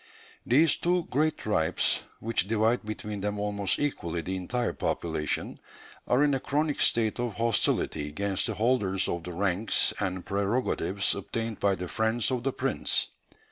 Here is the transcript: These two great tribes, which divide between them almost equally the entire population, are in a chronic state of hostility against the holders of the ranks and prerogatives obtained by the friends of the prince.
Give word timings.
These 0.47 0.77
two 0.77 1.03
great 1.11 1.37
tribes, 1.37 2.01
which 2.19 2.47
divide 2.47 2.83
between 2.83 3.21
them 3.21 3.39
almost 3.39 3.77
equally 3.77 4.21
the 4.21 4.35
entire 4.35 4.73
population, 4.73 5.59
are 6.07 6.23
in 6.23 6.33
a 6.33 6.39
chronic 6.39 6.81
state 6.81 7.19
of 7.19 7.35
hostility 7.35 8.09
against 8.09 8.47
the 8.47 8.55
holders 8.55 9.07
of 9.07 9.23
the 9.25 9.31
ranks 9.33 9.93
and 9.99 10.25
prerogatives 10.25 11.13
obtained 11.13 11.59
by 11.59 11.75
the 11.75 11.87
friends 11.87 12.31
of 12.31 12.41
the 12.41 12.51
prince. 12.51 13.09